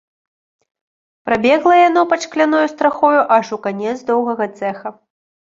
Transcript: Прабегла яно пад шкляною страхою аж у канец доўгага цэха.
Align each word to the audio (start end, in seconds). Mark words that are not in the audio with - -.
Прабегла 1.29 1.75
яно 1.89 2.01
пад 2.13 2.25
шкляною 2.29 2.63
страхою 2.73 3.21
аж 3.37 3.45
у 3.59 3.61
канец 3.69 3.95
доўгага 4.11 4.51
цэха. 4.57 4.89